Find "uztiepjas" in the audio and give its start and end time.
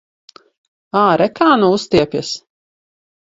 1.81-2.31